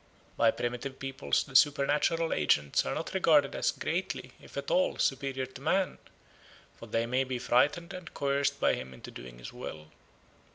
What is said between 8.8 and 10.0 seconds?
into doing his will.